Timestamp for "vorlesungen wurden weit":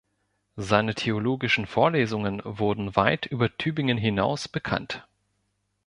1.67-3.27